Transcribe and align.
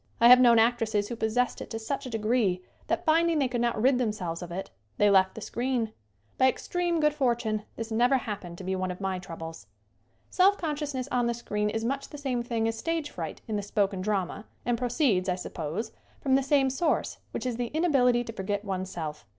I 0.19 0.29
have 0.29 0.39
known 0.39 0.57
actresses 0.57 1.09
who 1.09 1.15
possessed 1.15 1.61
it 1.61 1.69
to 1.69 1.77
such 1.77 2.07
a 2.07 2.09
degree 2.09 2.63
that, 2.87 3.05
finding 3.05 3.37
they 3.37 3.47
could 3.47 3.61
not 3.61 3.79
rid 3.79 3.99
themselves 3.99 4.41
of 4.41 4.51
it, 4.51 4.71
they 4.97 5.11
left 5.11 5.35
the 5.35 5.41
screen. 5.41 5.93
By 6.39 6.47
extreme 6.49 6.99
good 6.99 7.13
for 7.13 7.35
tune 7.35 7.65
this 7.75 7.91
never 7.91 8.17
happened 8.17 8.57
to 8.57 8.63
be 8.63 8.75
one 8.75 8.89
of 8.89 8.99
my 8.99 9.19
trou 9.19 9.35
bles. 9.35 9.67
Self 10.31 10.57
consciousness 10.57 11.07
on 11.11 11.27
the 11.27 11.35
screen 11.35 11.69
is 11.69 11.85
much 11.85 12.09
the 12.09 12.17
same 12.17 12.41
thing 12.41 12.67
as 12.67 12.75
stage 12.79 13.11
fright 13.11 13.41
in 13.47 13.57
the 13.57 13.61
spoken 13.61 14.01
drama 14.01 14.47
and 14.65 14.75
proceeds, 14.75 15.29
I 15.29 15.35
suppose, 15.35 15.91
from 16.19 16.33
the 16.33 16.41
same 16.41 16.71
source, 16.71 17.19
which 17.29 17.45
is 17.45 17.57
the 17.57 17.67
inability 17.67 18.23
to 18.23 18.33
forget 18.33 18.65
one's 18.65 18.89
self. 18.89 19.27